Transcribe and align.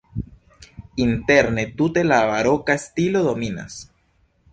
Interne 1.03 1.65
tute 1.81 2.03
la 2.07 2.19
baroka 2.31 2.77
stilo 2.85 3.23
dominas. 3.29 3.77